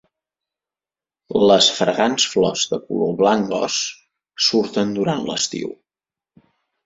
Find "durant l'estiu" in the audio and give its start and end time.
5.01-5.73